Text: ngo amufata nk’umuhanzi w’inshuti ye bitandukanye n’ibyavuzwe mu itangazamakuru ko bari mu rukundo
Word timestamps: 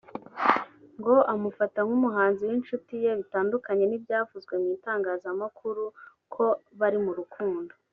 ngo 0.99 1.15
amufata 1.33 1.79
nk’umuhanzi 1.87 2.43
w’inshuti 2.49 2.93
ye 3.03 3.11
bitandukanye 3.19 3.83
n’ibyavuzwe 3.87 4.53
mu 4.61 4.67
itangazamakuru 4.77 5.83
ko 6.33 6.45
bari 6.79 6.99
mu 7.05 7.11
rukundo 7.19 7.73